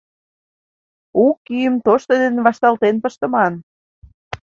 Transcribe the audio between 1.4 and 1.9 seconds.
кӱым